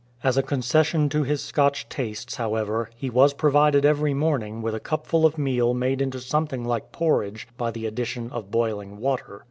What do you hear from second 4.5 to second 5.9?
with a cupful of meal